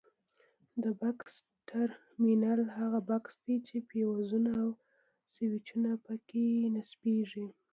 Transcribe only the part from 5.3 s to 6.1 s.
سویچونه